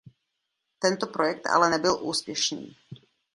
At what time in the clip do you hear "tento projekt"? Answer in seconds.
0.79-1.45